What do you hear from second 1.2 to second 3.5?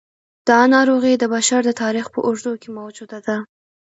بشر د تاریخ په اوږدو کې موجوده ده.